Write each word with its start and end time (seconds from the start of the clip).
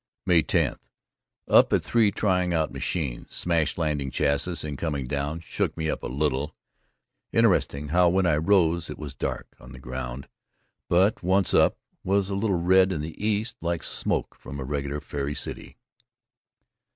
May 0.25 0.41
10: 0.41 0.77
Up 1.47 1.71
at 1.71 1.83
three, 1.83 2.09
trying 2.11 2.55
out 2.55 2.71
machine. 2.71 3.27
Smashed 3.29 3.77
landing 3.77 4.09
chassis 4.09 4.67
in 4.67 4.75
coming 4.75 5.05
down, 5.05 5.41
shook 5.41 5.77
me 5.77 5.91
up 5.91 6.01
a 6.01 6.07
little. 6.07 6.55
Interesting 7.31 7.89
how 7.89 8.09
when 8.09 8.25
I 8.25 8.37
rose 8.37 8.89
it 8.89 8.97
was 8.97 9.13
dark 9.13 9.55
on 9.59 9.73
the 9.73 9.79
ground 9.79 10.27
but 10.89 11.21
once 11.21 11.53
up 11.53 11.77
was 12.03 12.31
a 12.31 12.35
little 12.35 12.57
red 12.57 12.91
in 12.91 13.01
the 13.01 13.23
east 13.23 13.57
like 13.61 13.83
smoke 13.83 14.33
from 14.33 14.59
a 14.59 14.63
regular 14.63 14.99
fairy 15.01 15.35
city. 15.35 15.77